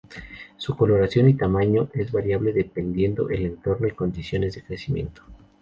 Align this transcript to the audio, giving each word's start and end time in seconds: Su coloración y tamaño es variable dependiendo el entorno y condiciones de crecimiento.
Su 0.57 0.75
coloración 0.75 1.29
y 1.29 1.35
tamaño 1.35 1.87
es 1.93 2.11
variable 2.11 2.53
dependiendo 2.53 3.29
el 3.29 3.45
entorno 3.45 3.87
y 3.87 3.91
condiciones 3.91 4.55
de 4.55 4.63
crecimiento. 4.63 5.21